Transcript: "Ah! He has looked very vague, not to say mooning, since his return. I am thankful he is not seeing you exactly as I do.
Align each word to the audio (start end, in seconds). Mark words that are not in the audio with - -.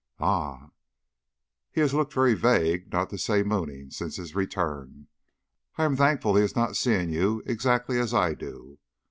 "Ah! 0.19 0.71
He 1.71 1.79
has 1.79 1.93
looked 1.93 2.11
very 2.13 2.33
vague, 2.33 2.91
not 2.91 3.11
to 3.11 3.19
say 3.19 3.43
mooning, 3.43 3.91
since 3.91 4.15
his 4.15 4.33
return. 4.33 5.05
I 5.77 5.83
am 5.85 5.95
thankful 5.95 6.35
he 6.35 6.41
is 6.43 6.55
not 6.55 6.75
seeing 6.75 7.11
you 7.11 7.43
exactly 7.45 7.99
as 7.99 8.11
I 8.11 8.33
do. 8.33 8.79